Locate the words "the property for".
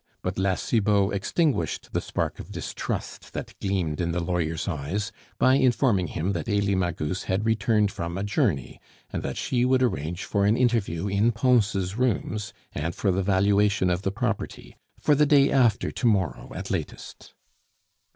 14.01-15.13